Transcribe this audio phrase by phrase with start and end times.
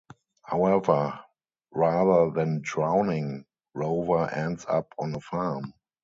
[0.41, 1.19] However,
[1.69, 5.75] rather than drowning, Rover ends up on a farm.